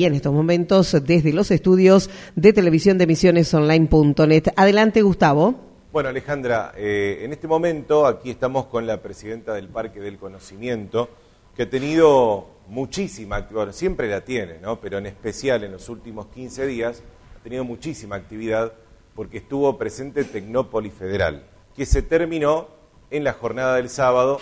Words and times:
Y 0.00 0.04
en 0.04 0.14
estos 0.14 0.32
momentos, 0.32 0.96
desde 1.02 1.32
los 1.32 1.50
estudios 1.50 2.08
de 2.36 2.52
televisión 2.52 2.98
de 2.98 3.02
emisionesonline.net. 3.02 4.44
Adelante, 4.54 5.02
Gustavo. 5.02 5.56
Bueno, 5.90 6.08
Alejandra, 6.08 6.72
eh, 6.76 7.22
en 7.22 7.32
este 7.32 7.48
momento 7.48 8.06
aquí 8.06 8.30
estamos 8.30 8.66
con 8.66 8.86
la 8.86 9.02
presidenta 9.02 9.54
del 9.54 9.66
Parque 9.66 9.98
del 9.98 10.16
Conocimiento, 10.16 11.08
que 11.56 11.64
ha 11.64 11.68
tenido 11.68 12.46
muchísima 12.68 13.38
actividad, 13.38 13.72
siempre 13.72 14.08
la 14.08 14.20
tiene, 14.20 14.60
¿no? 14.60 14.80
pero 14.80 14.98
en 14.98 15.06
especial 15.06 15.64
en 15.64 15.72
los 15.72 15.88
últimos 15.88 16.28
15 16.28 16.64
días 16.68 17.02
ha 17.36 17.42
tenido 17.42 17.64
muchísima 17.64 18.14
actividad 18.14 18.74
porque 19.16 19.38
estuvo 19.38 19.78
presente 19.78 20.22
Tecnópolis 20.22 20.92
Federal, 20.92 21.42
que 21.74 21.86
se 21.86 22.02
terminó 22.02 22.68
en 23.10 23.24
la 23.24 23.32
jornada 23.32 23.74
del 23.74 23.88
sábado. 23.88 24.38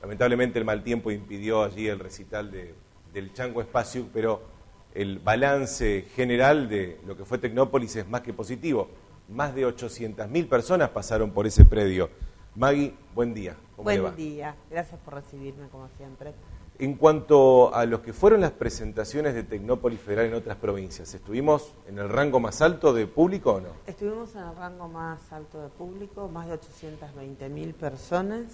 Lamentablemente 0.00 0.58
el 0.58 0.64
mal 0.64 0.82
tiempo 0.82 1.10
impidió 1.10 1.64
allí 1.64 1.86
el 1.86 1.98
recital 1.98 2.50
de, 2.50 2.72
del 3.12 3.34
Chango 3.34 3.60
Espacio, 3.60 4.06
pero 4.10 4.55
el 4.96 5.18
balance 5.18 6.06
general 6.14 6.68
de 6.68 6.98
lo 7.06 7.16
que 7.16 7.24
fue 7.24 7.38
Tecnópolis 7.38 7.96
es 7.96 8.08
más 8.08 8.22
que 8.22 8.32
positivo. 8.32 8.88
Más 9.28 9.54
de 9.54 9.66
800.000 9.66 10.48
personas 10.48 10.90
pasaron 10.90 11.32
por 11.32 11.46
ese 11.46 11.64
predio. 11.64 12.08
Maggie, 12.54 12.94
buen 13.14 13.34
día. 13.34 13.56
buen 13.76 14.16
día, 14.16 14.56
gracias 14.70 14.98
por 15.00 15.14
recibirme 15.14 15.68
como 15.68 15.88
siempre. 15.98 16.32
En 16.78 16.94
cuanto 16.94 17.74
a 17.74 17.86
los 17.86 18.00
que 18.00 18.12
fueron 18.12 18.42
las 18.42 18.52
presentaciones 18.52 19.32
de 19.32 19.44
Tecnópolis 19.44 19.98
Federal 19.98 20.26
en 20.26 20.34
otras 20.34 20.58
provincias, 20.58 21.14
¿estuvimos 21.14 21.72
en 21.88 21.98
el 21.98 22.10
rango 22.10 22.38
más 22.38 22.60
alto 22.60 22.92
de 22.92 23.06
público 23.06 23.52
o 23.52 23.60
no? 23.60 23.68
Estuvimos 23.86 24.34
en 24.34 24.42
el 24.42 24.54
rango 24.54 24.86
más 24.86 25.32
alto 25.32 25.62
de 25.62 25.70
público, 25.70 26.28
más 26.28 26.48
de 26.48 26.60
820.000 26.60 27.72
personas 27.72 28.44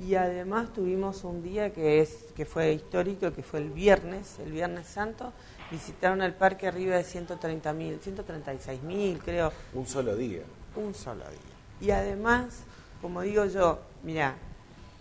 y 0.00 0.16
además 0.16 0.72
tuvimos 0.72 1.22
un 1.22 1.40
día 1.44 1.72
que 1.72 2.00
es 2.00 2.26
que 2.34 2.44
fue 2.44 2.72
histórico, 2.72 3.32
que 3.32 3.44
fue 3.44 3.60
el 3.60 3.70
viernes, 3.70 4.40
el 4.40 4.50
Viernes 4.50 4.88
Santo, 4.88 5.32
visitaron 5.70 6.20
el 6.22 6.34
parque 6.34 6.66
arriba 6.66 6.96
de 6.96 7.04
130 7.04 7.72
mil, 7.74 8.00
136 8.00 8.82
mil 8.82 9.20
creo. 9.20 9.52
Un 9.72 9.86
solo 9.86 10.16
día. 10.16 10.42
Un 10.74 10.94
solo 10.94 11.22
día. 11.30 11.86
Y 11.86 11.92
además, 11.92 12.64
como 13.00 13.22
digo 13.22 13.44
yo, 13.44 13.78
mira, 14.02 14.34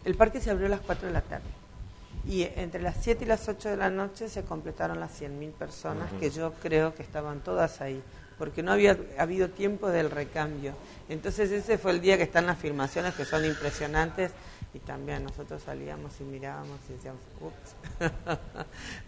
el 0.06 0.16
parque 0.16 0.40
se 0.40 0.52
abrió 0.52 0.68
a 0.68 0.70
las 0.70 0.82
4 0.82 1.08
de 1.08 1.14
la 1.14 1.22
tarde. 1.22 1.58
Y 2.28 2.44
entre 2.44 2.82
las 2.82 2.98
7 3.00 3.24
y 3.24 3.28
las 3.28 3.48
8 3.48 3.70
de 3.70 3.78
la 3.78 3.90
noche 3.90 4.28
se 4.28 4.44
completaron 4.44 5.00
las 5.00 5.22
100.000 5.22 5.54
personas, 5.54 6.12
que 6.20 6.30
yo 6.30 6.54
creo 6.62 6.94
que 6.94 7.02
estaban 7.02 7.40
todas 7.40 7.80
ahí, 7.80 8.04
porque 8.38 8.62
no 8.62 8.74
había 8.74 8.98
habido 9.18 9.50
tiempo 9.50 9.88
del 9.88 10.12
recambio. 10.12 10.74
Entonces 11.08 11.52
ese 11.52 11.78
fue 11.78 11.92
el 11.92 12.02
día 12.02 12.18
que 12.18 12.24
están 12.24 12.46
las 12.46 12.58
filmaciones 12.58 13.16
que 13.16 13.24
son 13.24 13.46
impresionantes 13.46 14.32
y 14.74 14.80
también 14.80 15.24
nosotros 15.24 15.64
salíamos 15.64 16.20
y 16.20 16.26
mirábamos 16.26 16.80
y 16.90 16.94
decíamos, 16.94 17.22
ups, 17.40 18.12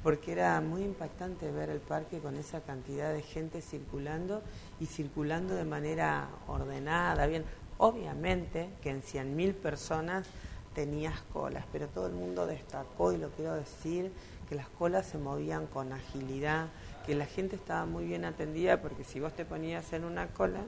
porque 0.04 0.32
era 0.32 0.62
muy 0.62 0.84
impactante 0.84 1.52
ver 1.52 1.70
el 1.70 1.80
parque 1.80 2.20
con 2.20 2.38
esa 2.38 2.62
cantidad 2.62 3.14
de 3.14 3.22
gente 3.22 3.62
circulando 3.62 4.42
y 4.80 4.86
circulando 4.86 5.56
de 5.56 5.66
manera 5.66 6.30
ordenada, 6.48 7.28
bien. 7.28 7.44
Obviamente 7.78 8.70
que 8.82 8.90
en 8.90 9.02
100.000 9.02 9.54
personas 9.54 10.26
tenías 10.74 11.20
colas, 11.34 11.66
pero 11.72 11.88
todo 11.88 12.08
el 12.08 12.14
mundo 12.14 12.46
destacó, 12.46 13.12
y 13.12 13.18
lo 13.18 13.30
quiero 13.30 13.56
decir, 13.56 14.12
que 14.48 14.56
las 14.56 14.68
colas 14.68 15.06
se 15.06 15.18
movían 15.18 15.68
con 15.68 15.94
agilidad, 15.94 16.68
que 17.06 17.16
la 17.16 17.26
gente 17.26 17.56
estaba 17.56 17.86
muy 17.86 18.06
bien 18.06 18.26
atendida, 18.26 18.82
porque 18.82 19.04
si 19.04 19.20
vos 19.20 19.34
te 19.34 19.46
ponías 19.46 19.94
en 19.94 20.04
una 20.04 20.28
cola 20.28 20.62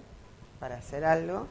para 0.59 0.75
hacer 0.75 1.05
algo, 1.05 1.47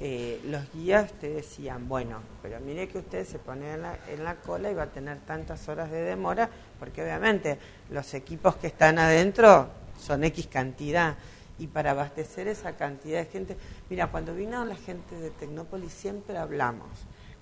eh, 0.00 0.40
los 0.46 0.72
guías 0.72 1.12
te 1.12 1.28
decían, 1.28 1.88
bueno, 1.88 2.20
pero 2.42 2.58
mire 2.60 2.88
que 2.88 2.98
usted 2.98 3.26
se 3.26 3.38
pone 3.38 3.74
en 3.74 3.82
la, 3.82 3.98
en 4.08 4.24
la 4.24 4.36
cola 4.36 4.70
y 4.70 4.74
va 4.74 4.84
a 4.84 4.90
tener 4.90 5.18
tantas 5.20 5.68
horas 5.68 5.90
de 5.90 6.02
demora, 6.02 6.50
porque 6.78 7.02
obviamente 7.02 7.58
los 7.90 8.12
equipos 8.14 8.56
que 8.56 8.66
están 8.66 8.98
adentro 8.98 9.68
son 9.98 10.24
X 10.24 10.48
cantidad. 10.48 11.16
Y 11.58 11.68
para 11.68 11.92
abastecer 11.92 12.48
esa 12.48 12.72
cantidad 12.72 13.20
de 13.20 13.26
gente, 13.26 13.56
mira, 13.88 14.10
cuando 14.10 14.34
vino 14.34 14.64
la 14.64 14.74
gente 14.74 15.14
de 15.14 15.30
Tecnópolis 15.30 15.92
siempre 15.92 16.36
hablamos, 16.36 16.88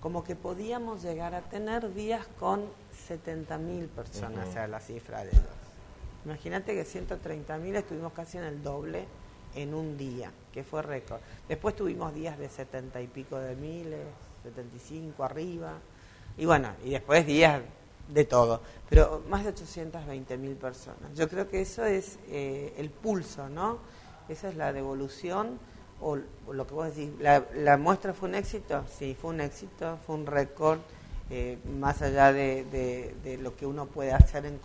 como 0.01 0.25
que 0.25 0.35
podíamos 0.35 1.03
llegar 1.03 1.35
a 1.35 1.43
tener 1.43 1.93
días 1.95 2.27
con 2.39 2.65
70.000 3.09 3.89
personas, 3.89 4.49
o 4.49 4.53
sea, 4.53 4.67
la 4.67 4.81
cifra 4.81 5.25
de 5.25 5.31
ellos. 5.31 5.45
Imagínate 6.25 6.75
que 6.75 6.85
130.000 6.85 7.77
estuvimos 7.77 8.13
casi 8.13 8.39
en 8.39 8.45
el 8.45 8.63
doble 8.63 9.07
en 9.55 9.75
un 9.75 9.97
día, 9.97 10.31
que 10.53 10.65
fue 10.65 10.83
récord. 10.83 11.21
Después 11.49 11.75
tuvimos 11.77 12.15
días 12.15 12.39
de 12.39 12.49
setenta 12.49 13.01
y 13.01 13.07
pico 13.07 13.39
de 13.39 13.57
miles, 13.57 14.07
75 14.43 15.25
arriba, 15.25 15.75
y 16.37 16.47
bueno, 16.47 16.71
y 16.85 16.91
después 16.91 17.27
días 17.27 17.61
de 18.09 18.25
todo, 18.25 18.61
pero 18.89 19.23
más 19.29 19.45
de 19.45 19.51
820 19.51 20.37
mil 20.37 20.57
personas. 20.57 21.15
Yo 21.15 21.29
creo 21.29 21.49
que 21.49 21.61
eso 21.61 21.85
es 21.85 22.19
eh, 22.29 22.75
el 22.79 22.91
pulso, 22.91 23.49
¿no? 23.49 23.79
Esa 24.29 24.49
es 24.49 24.57
la 24.57 24.73
devolución, 24.73 25.59
o, 26.01 26.19
lo 26.53 26.67
que 26.67 26.75
vos 26.75 26.95
decís, 26.95 27.11
la, 27.21 27.77
muestra 27.77 28.13
fue 28.13 28.29
un 28.29 28.35
éxito, 28.35 28.85
sí, 28.99 29.17
fue 29.21 29.31
un 29.31 29.41
éxito, 29.41 29.99
fue 30.07 30.17
un 30.17 30.27
récord, 30.27 30.79
eh, 31.31 31.59
más 31.79 32.03
allá 32.03 32.33
de, 32.33 32.65
de, 33.23 33.39
lo 33.39 33.57
que 33.57 33.67
uno 33.67 33.87
puede 33.87 34.13
hacer 34.13 34.47
en 34.47 34.59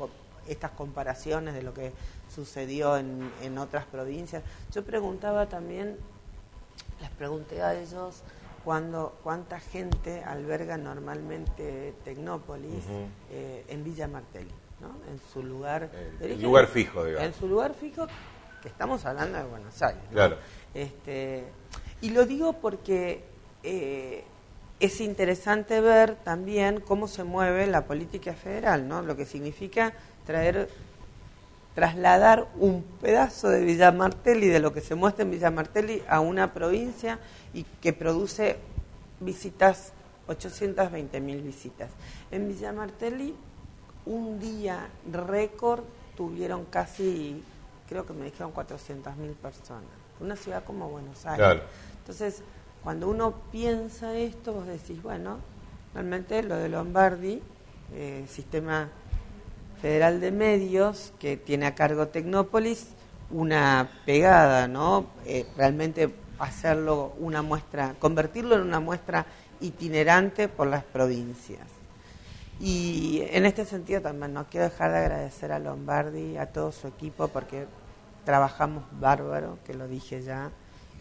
estas 0.48 0.72
comparaciones 0.72 1.54
de 1.54 1.62
lo 1.62 1.74
que 1.74 1.92
sucedió 2.34 2.98
en, 2.98 3.32
en 3.42 3.58
otras 3.58 3.86
provincias. 3.86 4.44
Yo 4.72 4.84
preguntaba 4.84 5.48
también, 5.48 5.98
les 7.02 7.10
pregunté 7.12 7.62
a 7.62 7.76
ellos 7.76 8.24
cuando, 8.66 9.16
cuánta 9.24 9.60
gente 9.60 10.24
alberga 10.24 10.76
normalmente 10.76 11.94
Tecnópolis 12.04 12.84
eh, 13.32 13.64
en 13.70 13.84
Villa 13.84 14.08
Martelli, 14.08 14.52
¿no? 14.82 14.88
en 15.10 15.22
su 15.32 15.44
lugar 15.44 15.92
el, 16.20 16.42
lugar 16.42 16.66
fijo, 16.66 17.06
digamos. 17.06 17.28
En 17.28 17.34
su 17.34 17.48
lugar 17.48 17.76
fijo, 17.76 18.08
que 18.66 18.70
estamos 18.72 19.06
hablando 19.06 19.38
de 19.38 19.44
Buenos 19.44 19.80
Aires. 19.84 20.02
Claro. 20.12 20.38
Este, 20.74 21.44
y 22.02 22.10
lo 22.10 22.26
digo 22.26 22.54
porque 22.54 23.24
eh, 23.62 24.24
es 24.80 25.02
interesante 25.02 25.82
ver 25.82 26.16
también 26.16 26.82
cómo 26.82 27.08
se 27.08 27.24
mueve 27.24 27.68
la 27.68 27.86
política 27.86 28.34
federal, 28.34 28.88
¿no? 28.88 29.04
lo 29.04 29.16
que 29.16 29.26
significa 29.26 29.94
traer 30.26 30.68
trasladar 31.76 32.48
un 32.58 32.84
pedazo 33.02 33.50
de 33.50 33.64
Villa 33.64 33.92
Martelli, 33.92 34.48
de 34.48 34.60
lo 34.60 34.74
que 34.74 34.82
se 34.82 34.96
muestra 34.96 35.24
en 35.24 35.32
Villa 35.32 35.52
Martelli, 35.52 36.02
a 36.08 36.22
una 36.22 36.52
provincia 36.54 37.20
y 37.54 37.66
que 37.82 37.94
produce 37.94 38.58
visitas, 39.20 39.92
820 40.28 41.20
mil 41.20 41.42
visitas. 41.42 41.92
En 42.32 42.48
Villa 42.48 42.72
Martelli, 42.72 43.36
un 44.08 44.40
día 44.40 44.88
récord 45.12 45.84
tuvieron 46.16 46.66
casi, 46.66 47.44
creo 47.88 48.06
que 48.06 48.14
me 48.14 48.26
dijeron 48.26 48.52
400 48.52 49.16
mil 49.18 49.32
personas. 49.32 49.84
Una 50.20 50.36
ciudad 50.36 50.64
como 50.64 50.90
Buenos 50.90 51.26
Aires. 51.26 51.62
Entonces, 52.00 52.42
cuando 52.84 53.10
uno 53.10 53.34
piensa 53.52 54.16
esto, 54.16 54.54
vos 54.54 54.68
decís, 54.68 55.02
bueno, 55.02 55.40
realmente 55.94 56.42
lo 56.44 56.56
de 56.56 56.70
Lombardi, 56.70 57.42
eh, 57.94 58.26
sistema 58.30 58.90
Federal 59.82 60.20
de 60.20 60.32
Medios, 60.32 61.14
que 61.20 61.38
tiene 61.38 61.66
a 61.66 61.76
cargo 61.76 62.08
Tecnópolis, 62.08 62.90
una 63.32 63.90
pegada, 64.06 64.68
¿no? 64.68 65.08
Eh, 65.26 65.46
realmente 65.58 66.14
hacerlo 66.40 67.14
una 67.20 67.42
muestra, 67.42 67.96
convertirlo 68.00 68.56
en 68.56 68.62
una 68.62 68.80
muestra 68.80 69.26
itinerante 69.62 70.48
por 70.48 70.68
las 70.68 70.84
provincias. 70.84 71.68
Y 72.60 73.24
en 73.32 73.46
este 73.46 73.66
sentido 73.66 74.02
también 74.02 74.34
no 74.34 74.46
quiero 74.46 74.70
dejar 74.70 74.92
de 74.92 75.00
agradecer 75.00 75.52
a 75.52 75.60
Lombardi, 75.60 76.38
a 76.38 76.48
todo 76.48 76.72
su 76.72 76.88
equipo, 76.88 77.28
porque 77.28 77.68
trabajamos 78.24 78.84
bárbaro, 79.00 79.60
que 79.66 79.74
lo 79.74 79.88
dije 79.88 80.22
ya, 80.22 80.52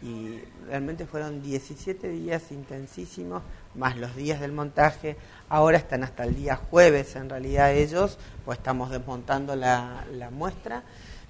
y 0.03 0.43
realmente 0.67 1.07
fueron 1.07 1.43
17 1.43 2.09
días 2.09 2.51
intensísimos, 2.51 3.43
más 3.75 3.97
los 3.97 4.15
días 4.17 4.41
del 4.41 4.53
montaje. 4.53 5.17
Ahora 5.49 5.79
están 5.79 6.03
hasta 6.03 6.25
el 6.25 6.35
día 6.35 6.57
jueves, 6.57 7.17
en 7.17 7.31
realidad 7.31 7.73
ellos, 7.73 8.19
pues 8.45 8.59
estamos 8.59 8.91
desmontando 8.91 9.57
la, 9.57 10.05
muestra, 10.33 10.83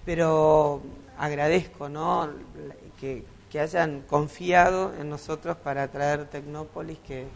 pero 0.04 0.82
agradezco 1.18 1.88
¿no? 1.88 2.28
que, 2.98 3.24
hayan 3.54 4.00
confiado 4.00 4.92
en 4.98 5.08
nosotros 5.08 5.56
para 5.56 5.86
traer 5.86 6.24
Tecnópolis, 6.24 6.98
que 7.06 7.28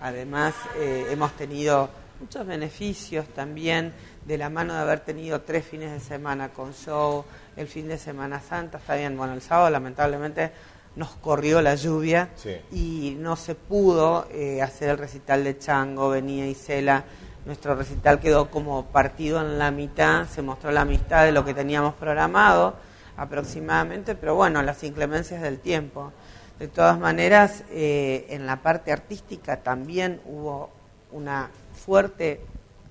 además 0.00 0.54
eh, 0.76 1.08
hemos 1.10 1.32
tenido 1.32 1.90
muchos 2.20 2.46
beneficios 2.46 3.26
también 3.28 3.92
de 4.24 4.38
la 4.38 4.50
mano 4.50 4.74
de 4.74 4.80
haber 4.80 5.00
tenido 5.00 5.42
tres 5.42 5.64
fines 5.64 5.92
de 5.92 6.00
semana 6.00 6.50
con 6.50 6.72
show, 6.72 7.24
el 7.56 7.68
fin 7.68 7.88
de 7.88 7.98
Semana 7.98 8.40
Santa, 8.40 8.78
está 8.78 8.94
bien, 8.96 9.16
bueno, 9.16 9.34
el 9.34 9.42
sábado 9.42 9.70
lamentablemente 9.70 10.52
nos 10.96 11.10
corrió 11.16 11.60
la 11.60 11.74
lluvia 11.74 12.30
y 12.70 13.16
no 13.18 13.36
se 13.36 13.54
pudo 13.54 14.26
eh, 14.30 14.62
hacer 14.62 14.90
el 14.90 14.98
recital 14.98 15.44
de 15.44 15.58
Chango, 15.58 16.10
venía 16.10 16.46
Isela. 16.46 17.04
Nuestro 17.46 17.74
recital 17.74 18.20
quedó 18.20 18.50
como 18.50 18.86
partido 18.86 19.40
en 19.40 19.58
la 19.58 19.70
mitad, 19.70 20.26
se 20.28 20.40
mostró 20.40 20.70
la 20.70 20.82
amistad 20.82 21.24
de 21.24 21.32
lo 21.32 21.44
que 21.44 21.52
teníamos 21.52 21.94
programado 21.94 22.74
aproximadamente, 23.16 24.14
pero 24.14 24.34
bueno, 24.34 24.62
las 24.62 24.82
inclemencias 24.82 25.42
del 25.42 25.58
tiempo. 25.58 26.12
De 26.58 26.68
todas 26.68 26.98
maneras, 26.98 27.64
eh, 27.70 28.26
en 28.30 28.46
la 28.46 28.62
parte 28.62 28.92
artística 28.92 29.62
también 29.62 30.20
hubo 30.24 30.70
una 31.12 31.50
fuerte 31.84 32.40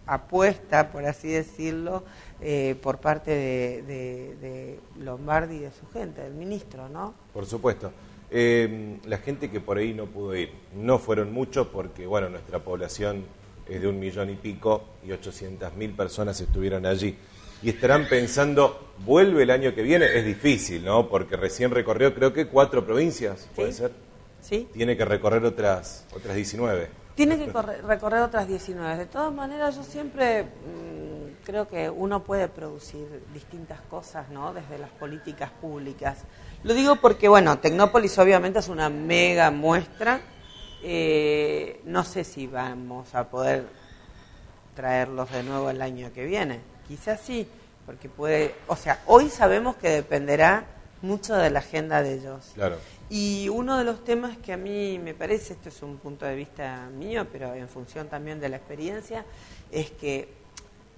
apuesta, 0.06 0.92
por 0.92 1.06
así 1.06 1.30
decirlo, 1.30 2.04
eh, 2.42 2.76
por 2.82 3.00
parte 3.00 3.32
de, 3.32 4.80
Lombardi 5.00 5.56
y 5.56 5.60
de 5.60 5.72
su 5.72 5.88
gente, 5.92 6.22
del 6.22 6.34
ministro, 6.34 6.90
¿no? 6.90 7.14
Por 7.34 7.46
supuesto. 7.46 7.92
Eh, 8.30 8.98
la 9.06 9.20
gente 9.20 9.50
que 9.50 9.60
por 9.60 9.78
ahí 9.78 9.94
no 9.94 10.08
pudo 10.08 10.36
ir, 10.36 10.52
no 10.76 10.98
fueron 11.00 11.32
muchos 11.32 11.68
porque, 11.68 12.06
bueno, 12.08 12.30
nuestra 12.30 12.60
población 12.60 13.26
es 13.70 13.82
de 13.82 13.88
un 13.88 14.00
millón 14.00 14.30
y 14.30 14.36
pico 14.36 14.84
y 15.06 15.12
800 15.12 15.76
mil 15.76 15.92
personas 15.92 16.40
estuvieron 16.42 16.86
allí. 16.86 17.16
Y 17.62 17.70
estarán 17.70 18.10
pensando, 18.10 18.94
¿vuelve 19.06 19.44
el 19.44 19.52
año 19.52 19.74
que 19.74 19.84
viene? 19.84 20.06
Es 20.18 20.26
difícil, 20.26 20.84
¿no? 20.84 21.08
Porque 21.08 21.38
recién 21.38 21.72
recorrió, 21.72 22.14
creo 22.14 22.34
que 22.34 22.48
cuatro 22.48 22.86
provincias, 22.86 23.48
¿puede 23.56 23.72
ser? 23.72 23.92
Sí. 24.42 24.68
Tiene 24.74 24.98
que 24.98 25.06
recorrer 25.06 25.46
otras, 25.46 26.06
otras 26.14 26.36
19. 26.36 27.03
Tiene 27.16 27.38
que 27.38 27.52
recorrer 27.52 28.22
otras 28.24 28.48
19. 28.48 28.98
De 28.98 29.06
todas 29.06 29.32
maneras, 29.32 29.76
yo 29.76 29.84
siempre 29.84 30.44
mm, 30.44 31.44
creo 31.46 31.68
que 31.68 31.90
uno 31.90 32.24
puede 32.24 32.48
producir 32.48 33.24
distintas 33.34 33.80
cosas, 33.82 34.30
¿no? 34.30 34.54
Desde 34.54 34.80
las 34.80 34.90
políticas 34.90 35.52
públicas. 35.52 36.20
Lo 36.64 36.74
digo 36.74 36.96
porque, 36.96 37.28
bueno, 37.28 37.60
Tecnópolis 37.60 38.18
obviamente 38.18 38.60
es 38.60 38.68
una 38.68 38.90
mega 38.90 39.52
muestra. 39.52 40.22
Eh, 40.82 41.82
no 41.86 42.04
sé 42.04 42.24
si 42.24 42.48
vamos 42.48 43.14
a 43.14 43.30
poder 43.30 43.66
traerlos 44.76 45.32
de 45.32 45.44
nuevo 45.44 45.70
el 45.70 45.82
año 45.82 46.12
que 46.14 46.26
viene. 46.26 46.62
Quizás 46.88 47.22
sí, 47.22 47.48
porque 47.86 48.10
puede, 48.10 48.56
o 48.68 48.76
sea, 48.76 49.02
hoy 49.06 49.30
sabemos 49.30 49.76
que 49.76 49.90
dependerá 49.90 50.66
mucho 51.02 51.36
de 51.36 51.50
la 51.50 51.60
agenda 51.60 52.02
de 52.02 52.14
ellos. 52.16 52.52
Claro. 52.56 52.78
Y 53.16 53.48
uno 53.48 53.78
de 53.78 53.84
los 53.84 54.04
temas 54.04 54.38
que 54.38 54.54
a 54.54 54.58
mí 54.58 54.98
me 54.98 55.14
parece, 55.14 55.54
esto 55.54 55.70
es 55.70 55.84
un 55.84 55.98
punto 55.98 56.26
de 56.26 56.34
vista 56.34 56.90
mío, 56.98 57.28
pero 57.32 57.54
en 57.54 57.70
función 57.70 58.08
también 58.08 58.40
de 58.40 58.50
la 58.50 58.58
experiencia, 58.58 59.24
es 59.72 59.92
que 59.92 60.30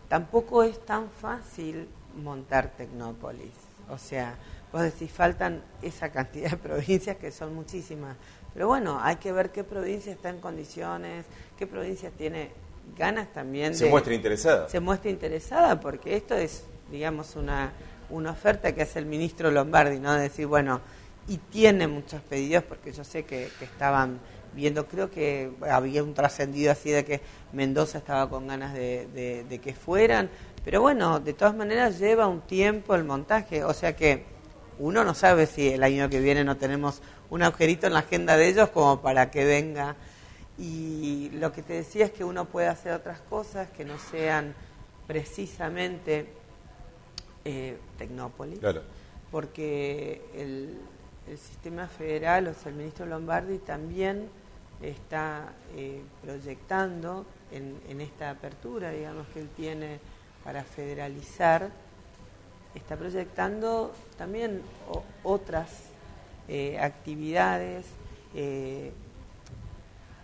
tampoco 0.07 0.63
es 0.63 0.79
tan 0.85 1.09
fácil 1.09 1.89
montar 2.23 2.71
Tecnópolis. 2.77 3.51
O 3.89 3.97
sea, 3.97 4.37
vos 4.71 4.83
decís, 4.83 5.11
faltan 5.11 5.61
esa 5.81 6.09
cantidad 6.09 6.51
de 6.51 6.55
provincias 6.69 7.17
que 7.17 7.33
son 7.33 7.53
muchísimas. 7.53 8.15
Pero 8.53 8.69
bueno, 8.69 8.97
hay 9.01 9.17
que 9.17 9.33
ver 9.33 9.51
qué 9.51 9.65
provincia 9.65 10.13
está 10.13 10.29
en 10.29 10.39
condiciones, 10.39 11.25
qué 11.59 11.67
provincia 11.67 12.11
tiene 12.11 12.51
ganas 12.97 13.33
también 13.33 13.75
se 13.75 13.89
muestra 13.89 14.13
interesada. 14.13 14.69
Se 14.69 14.79
muestra 14.79 15.11
interesada 15.11 15.81
porque 15.81 16.15
esto 16.15 16.35
es, 16.35 16.63
digamos, 16.89 17.35
una, 17.35 17.73
una 18.09 18.31
oferta 18.31 18.73
que 18.73 18.83
hace 18.83 18.99
el 18.99 19.05
ministro 19.05 19.51
Lombardi, 19.51 19.99
¿no? 19.99 20.13
De 20.13 20.21
decir, 20.21 20.47
bueno, 20.47 20.79
y 21.27 21.37
tiene 21.37 21.87
muchos 21.87 22.21
pedidos 22.21 22.63
porque 22.63 22.91
yo 22.91 23.03
sé 23.03 23.23
que, 23.23 23.49
estaban 23.61 24.19
viendo, 24.53 24.87
creo 24.87 25.09
que 25.11 25.51
había 25.69 26.03
un 26.03 26.13
trascendido 26.13 26.71
así 26.71 26.91
de 26.91 27.03
que 27.03 27.21
Mendoza 27.51 27.97
estaba 27.97 28.29
con 28.29 28.47
ganas 28.47 28.73
de, 28.73 29.59
que 29.61 29.73
fueran, 29.73 30.29
pero 30.63 30.81
bueno, 30.81 31.19
de 31.19 31.33
todas 31.33 31.55
maneras 31.55 31.99
lleva 31.99 32.27
un 32.27 32.41
tiempo 32.41 32.95
el 32.95 33.03
montaje, 33.03 33.63
o 33.63 33.73
sea 33.73 33.95
que 33.95 34.25
uno 34.77 35.03
no 35.03 35.13
sabe 35.13 35.45
si 35.45 35.69
el 35.69 35.83
año 35.83 36.09
que 36.09 36.19
viene 36.19 36.43
no 36.43 36.57
tenemos 36.57 37.01
un 37.29 37.43
agujerito 37.43 37.87
en 37.87 37.93
la 37.93 37.99
agenda 37.99 38.37
de 38.37 38.49
ellos 38.49 38.69
como 38.69 39.01
para 39.01 39.31
que 39.31 39.45
venga. 39.45 39.95
Y 40.57 41.31
lo 41.33 41.51
que 41.51 41.61
te 41.61 41.73
decía 41.73 42.05
es 42.05 42.11
que 42.11 42.23
uno 42.23 42.45
puede 42.45 42.67
hacer 42.67 42.93
otras 42.93 43.19
cosas 43.21 43.69
que 43.71 43.83
no 43.83 43.97
sean 44.11 44.53
precisamente 45.07 46.27
eh, 47.43 47.77
Tecnópolis, 47.97 48.59
porque 49.31 50.21
el, 50.33 50.79
el 51.27 51.37
sistema 51.37 51.87
federal, 51.87 52.47
o 52.47 52.53
sea, 52.53 52.71
el 52.71 52.77
ministro 52.77 53.05
Lombardi 53.05 53.57
también 53.59 54.29
está 54.81 55.53
eh, 55.75 56.01
proyectando 56.23 57.25
en, 57.51 58.01
esta 58.01 58.31
apertura, 58.31 58.91
digamos, 58.91 59.27
que 59.27 59.39
él 59.39 59.49
tiene 59.55 59.99
para 60.43 60.63
federalizar, 60.63 61.69
está 62.73 62.97
proyectando 62.97 63.93
también 64.17 64.61
otras 65.23 65.69
eh, 66.47 66.77
actividades 66.79 67.85
eh, 68.35 68.91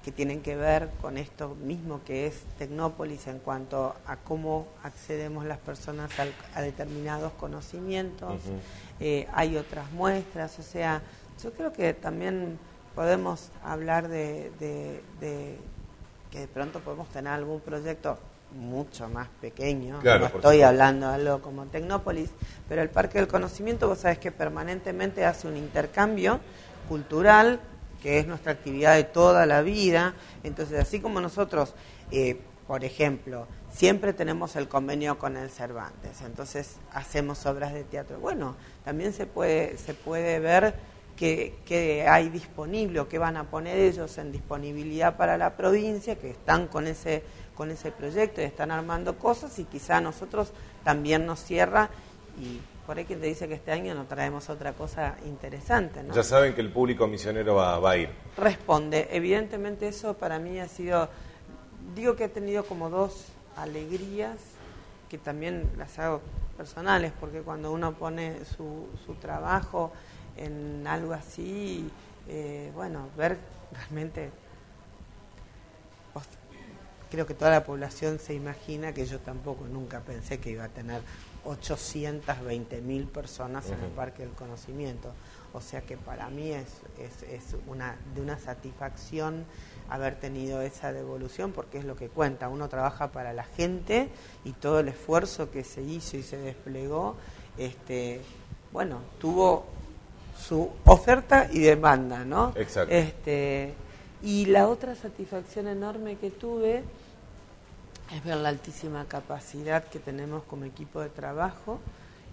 que 0.03 0.12
tienen 0.12 0.42
que 0.42 0.56
ver 0.56 0.89
con 1.00 1.18
esto 1.18 1.56
mismo 1.63 2.01
que 2.03 2.25
es 2.25 2.42
Tecnópolis 2.57 3.27
en 3.27 3.39
cuanto 3.39 3.95
a 4.07 4.18
cómo 4.18 4.68
accedemos 4.83 5.45
las 5.45 5.59
personas 5.59 6.09
a 6.56 6.62
determinados 6.62 7.31
conocimientos. 7.33 8.42
Eh, 9.00 9.27
hay 9.33 9.57
otras 9.57 9.92
muestras, 9.92 10.57
o 10.57 10.63
sea, 10.63 11.01
yo 11.44 11.51
creo 11.53 11.71
que 11.71 11.94
también 11.94 12.57
podemos 12.95 13.51
hablar 13.63 14.07
de, 14.07 14.51
que 16.31 16.39
de 16.39 16.47
pronto 16.47 16.80
podemos 16.80 17.07
tener 17.09 17.33
algún 17.33 17.59
proyecto 17.59 18.18
mucho 18.54 19.07
más 19.07 19.30
pequeño, 19.39 20.01
no 20.04 20.25
estoy 20.25 20.62
hablando 20.62 21.07
de 21.07 21.15
algo 21.15 21.42
como 21.42 21.65
Tecnópolis, 21.68 22.31
pero 22.68 22.81
el 22.81 22.89
Parque 22.89 23.19
del 23.19 23.27
Conocimiento, 23.27 23.88
vos 23.88 24.00
sabés 24.00 24.18
que 24.18 24.31
permanentemente 24.31 25.25
hace 25.25 25.47
un 25.47 25.56
intercambio 25.56 26.39
cultural, 26.89 27.62
que 28.01 28.19
es 28.19 28.27
nuestra 28.27 28.51
actividad 28.53 28.95
de 28.95 29.03
toda 29.03 29.45
la 29.45 29.62
vida, 29.62 30.15
entonces 30.44 30.80
así 30.80 31.00
como 31.00 31.21
nosotros, 31.21 31.74
eh, 32.12 32.39
por 32.68 32.83
ejemplo, 32.83 33.48
siempre 33.71 34.13
tenemos 34.13 34.56
el 34.56 34.68
convenio 34.68 35.18
con 35.19 35.38
el 35.38 35.50
Cervantes, 35.50 36.21
entonces 36.21 36.77
hacemos 36.92 37.45
obras 37.45 37.74
de 37.74 37.83
teatro. 37.83 38.19
Bueno, 38.19 38.56
también 38.83 39.13
se 39.13 39.25
puede, 39.25 39.77
se 39.77 39.94
puede 39.94 40.39
ver 40.39 40.74
que, 41.15 42.07
hay 42.09 42.30
disponible 42.30 43.00
o 43.00 43.07
que 43.07 43.19
van 43.19 43.38
a 43.38 43.44
poner 43.44 43.77
ellos 43.77 44.18
en 44.18 44.31
disponibilidad 44.31 45.18
para 45.18 45.38
la 45.38 45.56
provincia, 45.56 46.18
que 46.18 46.31
están 46.31 46.68
con 46.68 46.88
ese, 46.88 47.24
con 47.56 47.69
ese 47.69 47.92
proyecto 47.92 48.42
y 48.42 48.45
están 48.45 48.71
armando 48.71 49.19
cosas 49.19 49.59
y 49.59 49.65
quizá 49.65 49.97
a 49.97 50.01
nosotros 50.01 50.51
también 50.83 51.27
nos 51.27 51.44
cierra 51.44 51.89
y 52.39 52.59
por 52.86 52.98
ahí 52.98 53.06
quien 53.06 53.19
te 53.19 53.28
dice 53.28 53.48
que 53.48 53.54
este 53.56 53.72
año 53.72 53.94
no 53.94 54.06
traemos 54.06 54.50
otra 54.50 54.74
cosa 54.74 55.16
interesante. 55.25 56.04
Ya 56.13 56.24
saben 56.24 56.54
que 56.54 56.62
el 56.62 56.72
público 56.72 57.07
misionero 57.07 57.56
va, 57.56 57.80
va 57.80 57.92
a 57.92 57.98
ir. 57.98 58.10
Responde, 58.38 59.07
evidentemente 59.12 59.88
eso 59.88 60.16
para 60.16 60.39
mí 60.39 60.60
ha 60.60 60.68
sido, 60.68 61.10
digo 61.95 62.16
que 62.16 62.25
he 62.25 62.30
tenido 62.30 62.66
como 62.66 62.89
dos 62.89 63.25
alegrías 63.56 64.38
que 65.10 65.18
también 65.18 65.69
las 65.78 66.00
hago 66.00 66.22
personales, 66.57 67.12
porque 67.19 67.42
cuando 67.42 67.72
uno 67.72 67.94
pone 67.94 68.45
su, 68.45 68.88
su 69.06 69.16
trabajo 69.16 69.92
en 70.38 70.86
algo 70.88 71.13
así, 71.13 71.89
eh, 72.28 72.72
bueno, 72.75 73.10
ver 73.18 73.38
realmente, 73.74 74.30
creo 77.10 77.25
que 77.25 77.33
toda 77.33 77.51
la 77.51 77.66
población 77.66 78.19
se 78.19 78.33
imagina 78.33 78.94
que 78.94 79.06
yo 79.06 79.19
tampoco 79.19 79.66
nunca 79.66 80.00
pensé 80.00 80.39
que 80.39 80.51
iba 80.51 80.63
a 80.63 80.69
tener 80.69 81.01
820 81.46 82.82
mil 82.82 83.06
personas 83.06 83.70
en 83.70 83.80
el 83.80 83.90
Parque 83.92 84.24
del 84.24 84.32
Conocimiento. 84.32 85.12
O 85.54 85.62
sea 85.62 85.81
que 85.81 85.98
para 85.98 86.30
mí 86.30 86.52
es, 86.52 86.68
es, 86.98 87.24
es 87.24 87.56
una, 87.68 87.98
de 88.16 88.21
una 88.21 88.40
satisfacción 88.40 89.45
haber 89.90 90.16
tenido 90.16 90.62
esa 90.62 90.94
devolución 90.94 91.52
porque 91.52 91.78
es 91.78 91.86
lo 91.86 91.95
que 91.95 92.07
cuenta. 92.07 92.48
Uno 92.48 92.69
trabaja 92.69 93.12
para 93.12 93.33
la 93.33 93.44
gente 93.44 94.10
y 94.45 94.54
todo 94.54 94.80
el 94.80 94.88
esfuerzo 94.88 95.52
que 95.52 95.64
se 95.64 95.81
hizo 95.81 96.16
y 96.16 96.24
se 96.24 96.38
desplegó, 96.38 97.16
este, 97.57 98.21
bueno, 98.71 99.00
tuvo 99.19 99.66
su 100.40 100.69
oferta 100.86 101.50
y 101.52 101.60
demanda, 101.60 102.24
¿no? 102.24 102.54
Exacto. 102.56 102.94
Este, 102.94 103.74
y 104.24 104.45
la 104.45 104.68
otra 104.69 104.95
satisfacción 104.95 105.68
enorme 105.68 106.16
que 106.16 106.31
tuve 106.31 106.83
es 108.13 108.23
ver 108.23 108.37
la 108.37 108.49
altísima 108.49 109.06
capacidad 109.06 109.83
que 109.85 109.99
tenemos 109.99 110.44
como 110.44 110.65
equipo 110.65 111.01
de 111.01 111.09
trabajo 111.09 111.80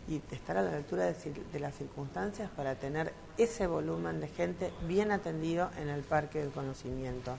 y 0.09 0.23
estar 0.35 0.57
a 0.57 0.63
la 0.63 0.75
altura 0.75 1.05
de, 1.05 1.61
las 1.61 1.75
circunstancias 1.75 2.51
para 2.57 2.75
tener 2.75 3.13
ese 3.37 3.67
volumen 3.67 4.21
de 4.21 4.29
gente 4.29 4.73
bien 4.87 5.13
atendido 5.13 5.71
en 5.81 5.89
el 5.89 6.03
parque 6.03 6.41
del 6.41 6.51
conocimiento. 6.51 7.37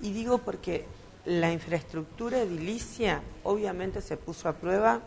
Y 0.00 0.12
digo 0.12 0.38
porque 0.38 0.86
la 1.24 1.52
infraestructura 1.52 2.38
edilicia 2.38 3.20
obviamente 3.42 4.00
se 4.00 4.16
puso 4.16 4.48
a 4.48 4.52
prueba 4.52 5.00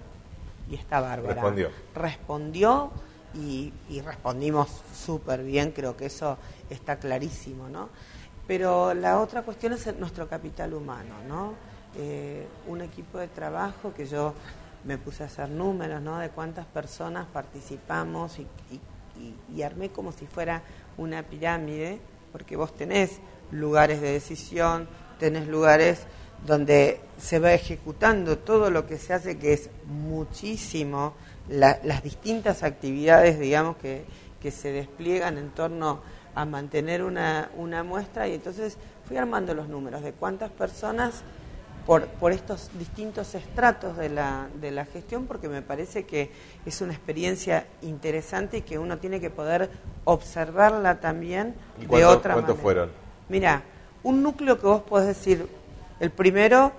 y 0.70 0.76
está 0.76 1.00
bárbara. 1.00 1.36
Respondió. 1.36 1.70
Respondió 1.96 2.92
y, 3.34 3.74
respondimos 4.04 4.70
súper 4.94 5.44
bien, 5.44 5.72
creo 5.72 5.96
que 5.96 6.08
eso 6.08 6.38
está 6.70 6.98
clarísimo, 6.98 7.70
¿no? 7.70 7.90
Pero 8.48 8.94
la 8.94 9.22
otra 9.22 9.44
cuestión 9.44 9.72
es 9.74 9.98
nuestro 9.98 10.28
capital 10.28 10.74
humano, 10.74 11.16
¿no? 11.26 11.54
Eh, 11.98 12.48
un 12.68 12.82
equipo 12.82 13.18
de 13.18 13.28
trabajo 13.28 13.94
que 13.94 14.06
yo 14.06 14.34
me 14.86 14.98
puse 14.98 15.24
a 15.24 15.26
hacer 15.26 15.50
números, 15.50 16.02
¿no? 16.02 16.20
De 16.20 16.30
cuántas 16.30 16.66
personas 16.66 17.28
participamos 17.28 18.40
y, 18.40 18.48
y, 19.54 19.62
armé 19.62 19.90
como 19.90 20.14
si 20.14 20.26
fuera 20.26 20.64
una 20.98 21.22
pirámide, 21.24 22.00
porque 22.32 22.56
vos 22.56 22.74
tenés 22.74 23.20
lugares 23.52 24.00
de 24.00 24.14
decisión, 24.14 24.88
tenés 25.20 25.48
lugares 25.48 26.08
donde 26.48 27.02
se 27.20 27.40
va 27.40 27.54
ejecutando 27.54 28.38
todo 28.38 28.72
lo 28.72 28.88
que 28.88 28.98
se 28.98 29.14
hace, 29.14 29.38
que 29.38 29.54
es 29.54 29.70
muchísimo, 29.86 31.14
las 31.50 32.04
distintas 32.04 32.64
actividades, 32.64 33.38
digamos, 33.38 33.76
que, 33.78 34.06
que 34.42 34.50
se 34.50 34.72
despliegan 34.72 35.38
en 35.38 35.50
torno 35.50 36.00
a 36.34 36.46
mantener 36.46 37.04
una, 37.04 37.52
una 37.58 37.84
muestra, 37.84 38.28
y 38.30 38.36
entonces 38.36 38.78
fui 39.08 39.18
armando 39.18 39.54
los 39.54 39.68
números 39.68 40.02
de 40.02 40.14
cuántas 40.14 40.50
personas 40.50 41.24
por, 41.86 42.08
por 42.08 42.32
estos 42.32 42.70
distintos 42.78 43.34
estratos 43.36 43.98
de 43.98 44.10
la, 44.10 44.48
de 44.62 44.72
la 44.72 44.86
gestión, 44.86 45.26
porque 45.26 45.50
me 45.50 45.62
parece 45.62 46.06
que 46.06 46.32
es 46.66 46.82
una 46.82 46.94
experiencia 46.94 47.66
interesante 47.82 48.58
y 48.58 48.62
que 48.62 48.78
uno 48.80 48.98
tiene 49.00 49.20
que 49.20 49.30
poder 49.30 49.70
observarla 50.06 51.00
también 51.00 51.56
¿Y 51.82 51.86
de 51.86 52.06
otra 52.06 52.34
cuántos 52.34 52.56
manera. 52.56 52.62
fueron? 52.64 52.92
Mira, 53.30 53.64
un 54.04 54.22
núcleo 54.24 54.60
que 54.60 54.68
vos 54.68 54.82
podés 54.84 55.08
decir, 55.08 55.48
el 56.00 56.12
primero 56.12 56.72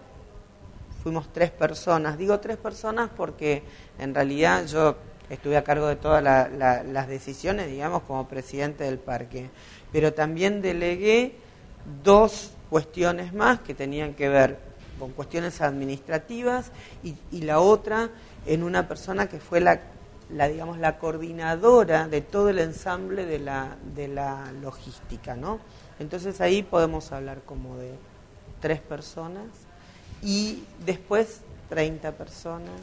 fuimos 1.02 1.32
tres 1.32 1.50
personas. 1.50 2.16
Digo 2.18 2.38
tres 2.40 2.56
personas 2.56 3.10
porque 3.16 3.62
en 3.98 4.14
realidad 4.14 4.66
yo 4.66 4.96
estuve 5.30 5.56
a 5.56 5.64
cargo 5.64 5.86
de 5.86 5.96
todas 5.96 6.22
la- 6.22 6.48
la- 6.48 6.82
las 6.82 7.08
decisiones, 7.08 7.68
digamos, 7.68 8.02
como 8.02 8.28
presidente 8.28 8.84
del 8.84 8.98
parque. 8.98 9.50
Pero 9.90 10.12
también 10.12 10.62
delegué 10.62 11.36
dos 12.04 12.52
cuestiones 12.70 13.32
más 13.32 13.60
que 13.60 13.74
tenían 13.74 14.14
que 14.14 14.28
ver 14.28 14.58
con 15.02 15.10
cuestiones 15.10 15.60
administrativas 15.60 16.70
y, 17.02 17.40
la 17.40 17.58
otra 17.58 18.10
en 18.46 18.62
una 18.62 18.86
persona 18.86 19.28
que 19.28 19.40
fue 19.40 19.60
la, 19.60 19.80
la 20.30 20.46
digamos 20.46 20.78
la 20.78 21.00
coordinadora 21.00 22.06
de 22.06 22.20
todo 22.20 22.50
el 22.50 22.60
ensamble 22.60 23.26
de 23.26 23.40
la, 23.40 23.76
de 23.96 24.06
la 24.06 24.52
logística, 24.62 25.34
¿no? 25.34 25.58
Entonces 25.98 26.40
ahí 26.40 26.62
podemos 26.62 27.10
hablar 27.10 27.40
como 27.44 27.76
de 27.78 27.90
tres 28.60 28.78
personas 28.78 29.46
y 30.22 30.62
después 30.86 31.40
30 31.68 32.12
personas, 32.12 32.80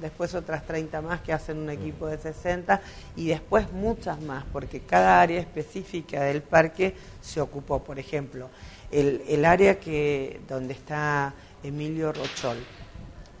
después 0.00 0.36
otras 0.36 0.64
30 0.64 1.02
más 1.02 1.22
que 1.22 1.32
hacen 1.32 1.58
un 1.58 1.70
equipo 1.70 2.06
de 2.06 2.18
60 2.18 2.80
y 3.16 3.26
después 3.26 3.72
muchas 3.72 4.20
más, 4.20 4.44
porque 4.52 4.78
cada 4.78 5.20
área 5.20 5.40
específica 5.40 6.22
del 6.22 6.40
parque 6.40 6.94
se 7.20 7.40
ocupó. 7.40 7.82
Por 7.82 7.98
ejemplo, 7.98 8.48
el, 8.90 9.22
el 9.28 9.44
área 9.44 9.78
que 9.78 10.40
donde 10.48 10.74
está 10.74 11.34
Emilio 11.62 12.12
Rochol, 12.12 12.58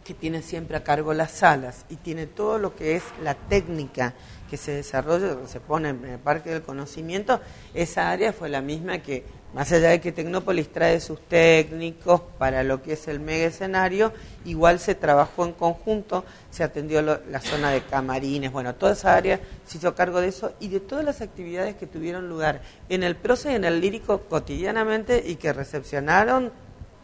que 0.04 0.14
tiene 0.14 0.40
siempre 0.42 0.76
a 0.76 0.84
cargo 0.84 1.12
las 1.12 1.32
salas 1.32 1.84
y 1.90 1.96
tiene 1.96 2.26
todo 2.26 2.58
lo 2.58 2.74
que 2.74 2.96
es 2.96 3.02
la 3.22 3.34
técnica 3.34 4.14
que 4.48 4.56
se 4.56 4.72
desarrolla, 4.72 5.36
se 5.46 5.60
pone 5.60 5.90
en 5.90 6.02
el 6.06 6.18
Parque 6.18 6.48
del 6.50 6.62
Conocimiento, 6.62 7.40
esa 7.74 8.10
área 8.10 8.32
fue 8.32 8.48
la 8.48 8.62
misma 8.62 9.00
que, 9.00 9.22
más 9.52 9.70
allá 9.72 9.90
de 9.90 10.00
que 10.00 10.10
Tecnópolis 10.12 10.72
trae 10.72 10.98
sus 11.00 11.20
técnicos 11.28 12.22
para 12.38 12.62
lo 12.62 12.82
que 12.82 12.94
es 12.94 13.06
el 13.08 13.20
mega 13.20 13.44
escenario, 13.44 14.14
igual 14.46 14.78
se 14.78 14.94
trabajó 14.94 15.44
en 15.44 15.52
conjunto, 15.52 16.24
se 16.50 16.64
atendió 16.64 17.02
lo- 17.02 17.20
la 17.30 17.42
zona 17.42 17.70
de 17.70 17.82
camarines, 17.82 18.50
bueno, 18.50 18.74
toda 18.74 18.92
esa 18.92 19.14
área 19.14 19.38
se 19.66 19.76
hizo 19.76 19.94
cargo 19.94 20.22
de 20.22 20.28
eso 20.28 20.52
y 20.60 20.68
de 20.68 20.80
todas 20.80 21.04
las 21.04 21.20
actividades 21.20 21.76
que 21.76 21.86
tuvieron 21.86 22.30
lugar 22.30 22.62
en 22.88 23.02
el 23.02 23.16
proce 23.16 23.52
y 23.52 23.56
en 23.56 23.64
el 23.64 23.82
lírico 23.82 24.20
cotidianamente 24.22 25.22
y 25.26 25.36
que 25.36 25.52
recepcionaron 25.52 26.50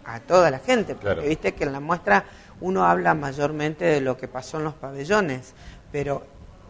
a 0.05 0.21
toda 0.21 0.51
la 0.51 0.59
gente, 0.59 0.95
porque 0.95 1.15
Claro. 1.15 1.23
viste 1.23 1.55
que 1.55 1.65
en 1.65 1.73
la 1.73 1.81
muestra 1.81 2.25
uno 2.61 2.85
habla 2.85 3.15
mayormente 3.15 3.85
de 3.85 4.01
lo 4.01 4.17
que 4.17 4.29
pasó 4.29 4.59
en 4.59 4.65
los 4.65 4.75
pabellones, 4.75 5.55
pero 5.91 6.25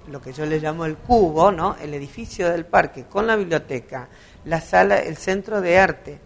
lo 0.08 0.20
que 0.20 0.32
yo 0.32 0.44
le 0.46 0.60
llamo 0.60 0.84
el 0.84 0.96
cubo, 0.96 1.50
¿no? 1.50 1.76
El 1.80 1.94
edificio 1.94 2.50
del 2.50 2.64
parque 2.66 3.04
con 3.04 3.26
la 3.26 3.36
biblioteca, 3.36 4.08
la 4.44 4.60
sala, 4.60 4.98
el 4.98 5.16
centro 5.16 5.60
de 5.60 5.78
arte, 5.78 6.18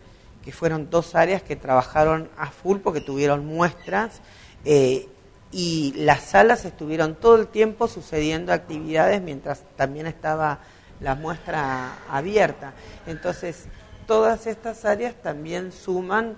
que 0.45 0.53
fueron 0.53 0.91
dos 0.91 1.15
áreas 1.15 1.43
que 1.43 1.57
trabajaron 1.57 2.29
a 2.37 2.51
full 2.51 2.79
porque 2.79 3.01
tuvieron 3.01 3.47
muestras 3.47 4.21
eh, 4.65 5.09
y 5.53 5.93
las 5.97 6.23
salas 6.23 6.65
estuvieron 6.65 7.15
todo 7.15 7.37
el 7.37 7.47
tiempo 7.49 7.89
sucediendo 7.89 8.53
actividades 8.53 9.21
mientras 9.23 9.63
también 9.77 10.07
estaba 10.07 10.61
la 11.01 11.15
muestra 11.15 11.99
abierta. 12.11 12.73
Entonces, 13.07 13.67
todas 14.07 14.47
estas 14.47 14.85
áreas 14.85 15.15
también 15.23 15.71
suman 15.71 16.37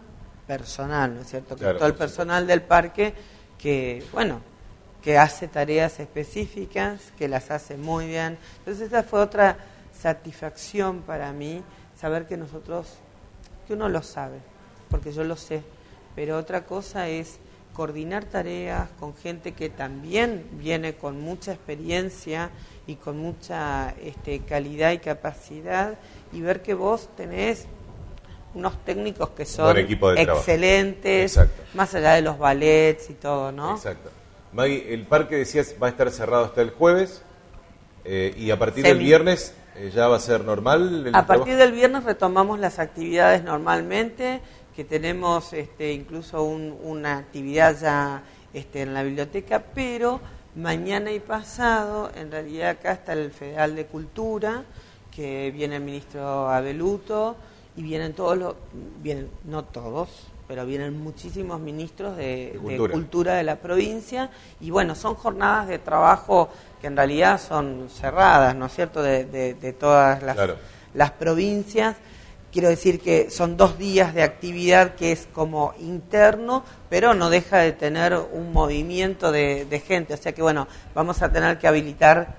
personal, 0.51 1.15
¿no 1.15 1.21
es 1.21 1.29
cierto? 1.29 1.55
Que 1.55 1.61
Claro, 1.61 1.79
todo 1.79 1.87
el 1.87 1.95
personal 1.95 2.45
del 2.45 2.63
parque 2.63 3.15
que, 3.57 4.05
bueno, 4.13 4.41
que 5.01 5.17
hace 5.17 5.47
tareas 5.47 6.01
específicas, 6.01 7.13
que 7.17 7.29
las 7.29 7.53
hace 7.53 7.77
muy 7.77 8.09
bien. 8.09 8.37
Entonces 8.59 8.89
esa 8.89 9.05
fue 9.05 9.21
otra 9.21 9.59
satisfacción 9.97 11.03
para 11.03 11.33
mí, 11.33 11.63
saber 11.97 12.27
que 12.27 12.37
nosotros, 12.37 12.89
que 13.69 13.75
uno 13.75 13.89
lo 13.89 14.03
sabe, 14.03 14.41
porque 14.91 15.13
yo 15.13 15.23
lo 15.23 15.37
sé, 15.37 15.63
pero 16.17 16.37
otra 16.37 16.65
cosa 16.65 17.07
es 17.07 17.39
coordinar 17.73 18.25
tareas 18.25 18.89
con 18.99 19.15
gente 19.15 19.53
que 19.53 19.71
también 19.71 20.49
viene 20.55 20.97
con 20.97 21.21
mucha 21.21 21.53
experiencia 21.53 22.51
y 22.89 22.97
con 22.97 23.19
mucha 23.19 23.95
este, 24.03 24.41
calidad 24.41 24.91
y 24.91 24.99
capacidad 24.99 25.97
y 26.33 26.41
ver 26.41 26.61
que 26.61 26.75
vos 26.75 27.09
tenés 27.17 27.69
unos 28.55 28.85
técnicos 28.85 29.31
que 29.31 29.45
son 29.47 29.77
excelentes, 29.79 31.39
más 31.75 31.95
allá 31.95 32.13
de 32.15 32.23
los 32.23 32.39
ballets 32.39 33.11
y 33.11 33.15
todo, 33.15 33.53
¿no? 33.53 33.73
Exacto. 33.77 34.11
Maggie, 34.53 34.93
el 34.93 35.07
parque 35.07 35.37
decías 35.37 35.75
va 35.81 35.87
a 35.87 35.91
estar 35.91 36.11
cerrado 36.11 36.45
hasta 36.45 36.61
el 36.63 36.71
jueves 36.71 37.23
eh, 38.05 38.35
y 38.37 38.51
a 38.51 38.59
partir 38.59 38.83
del 38.85 38.99
viernes 38.99 39.55
eh, 39.77 39.93
ya 39.95 40.09
va 40.09 40.17
a 40.17 40.21
ser 40.21 40.45
normal. 40.45 41.07
el 41.07 41.15
A 41.15 41.27
partir 41.27 41.45
trabajo? 41.45 41.59
del 41.65 41.73
viernes 41.73 42.05
retomamos 42.05 42.59
las 42.59 42.79
actividades 42.81 43.45
normalmente, 43.45 44.41
que 44.75 44.85
tenemos 44.85 45.53
este, 45.53 45.93
incluso 45.93 46.43
un- 46.43 46.77
una 46.83 47.19
actividad 47.19 47.77
ya 47.81 48.23
este, 48.53 48.83
en 48.83 48.95
la 48.95 49.05
biblioteca, 49.05 49.63
pero 49.75 50.21
mañana 50.57 51.13
y 51.13 51.21
pasado, 51.21 52.11
en 52.17 52.33
realidad 52.33 52.71
acá 52.71 52.93
está 52.93 53.13
el 53.13 53.31
Federal 53.31 53.77
de 53.77 53.87
Cultura, 53.87 54.65
que 55.15 55.53
viene 55.55 55.77
el 55.77 55.83
ministro 55.83 56.49
Abeluto, 56.49 57.37
y 57.77 57.83
vienen 57.83 58.13
todos 58.15 58.37
los, 58.37 58.55
vienen, 59.03 59.31
no 59.45 59.65
todos, 59.65 60.09
pero 60.49 60.67
vienen 60.67 60.99
muchísimos 61.01 61.61
ministros 61.61 62.17
de, 62.17 62.25
De 62.25 62.51
de 62.53 62.59
cultura. 62.59 62.93
cultura 62.93 63.35
de 63.35 63.45
la 63.45 63.57
provincia, 63.57 64.31
y 64.61 64.71
bueno, 64.71 64.95
son 64.97 65.15
jornadas 65.15 65.69
de 65.69 65.79
trabajo 65.79 66.49
que 66.81 66.89
en 66.89 66.97
realidad 66.97 67.41
son 67.41 67.89
cerradas, 67.89 68.57
¿no 68.57 68.67
es 68.67 68.75
cierto?, 68.75 69.03
de, 69.03 69.25
de- 69.25 69.55
de 69.55 69.73
todas 69.73 70.23
las, 70.23 70.35
Claro. 70.35 70.57
las 70.95 71.13
provincias. 71.13 71.97
Quiero 72.53 72.69
decir 72.69 72.99
que 73.01 73.31
son 73.31 73.57
dos 73.57 73.79
días 73.79 74.13
de 74.13 74.25
actividad 74.25 74.97
que 74.97 75.13
es 75.13 75.29
como 75.33 75.73
interno, 75.79 76.65
pero 76.89 77.15
no 77.15 77.31
deja 77.31 77.59
de 77.59 77.71
tener 77.71 78.13
un 78.33 78.53
movimiento 78.53 79.31
de, 79.31 79.67
de 79.67 79.79
gente. 79.79 80.15
O 80.15 80.17
sea 80.17 80.33
que 80.33 80.43
bueno, 80.43 80.67
vamos 80.93 81.23
a 81.23 81.31
tener 81.31 81.59
que 81.59 81.69
habilitar, 81.69 82.39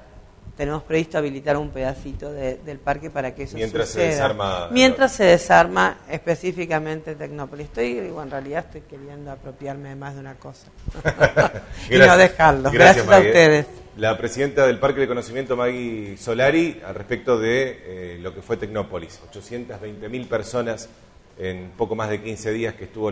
tenemos 0.57 0.83
previsto 0.83 1.17
habilitar 1.17 1.57
un 1.57 1.69
pedacito 1.69 2.31
de- 2.31 2.57
del 2.57 2.77
parque 2.79 3.09
para 3.09 3.33
que 3.33 3.43
eso 3.43 3.55
Mientras 3.57 3.89
se 3.89 4.01
desarma- 4.11 4.67
Mientras 4.71 5.11
se 5.13 5.23
desarma 5.23 5.97
específicamente 6.09 7.15
Tecnópolis. 7.15 7.67
Estoy, 7.67 7.99
digo, 7.99 8.21
en 8.21 8.29
realidad 8.31 8.65
estoy 8.65 8.81
queriendo 8.81 9.31
apropiarme 9.31 9.89
de 9.89 9.95
más 9.95 10.13
de 10.15 10.19
una 10.19 10.35
cosa. 10.35 10.67
y 11.89 11.97
no 11.97 12.17
dejarlo. 12.17 12.71
Gracias, 12.71 13.07
a 13.07 13.19
ustedes. 13.19 13.65
La 13.97 14.17
presidenta 14.17 14.65
del 14.67 14.79
Parque 14.79 15.01
de 15.01 15.07
Conocimiento, 15.07 15.57
Maggie 15.57 16.15
Solari, 16.17 16.81
al 16.85 16.95
respecto 16.95 17.37
de 17.37 18.15
eh, 18.15 18.19
lo 18.21 18.33
que 18.33 18.41
fue 18.41 18.55
Tecnópolis. 18.57 19.19
820.000 19.33 20.27
personas 20.27 20.89
en 21.37 21.71
poco 21.77 21.95
más 21.95 22.09
de 22.09 22.21
15 22.21 22.51
días 22.51 22.75
que 22.75 22.85
estuvo 22.85 23.09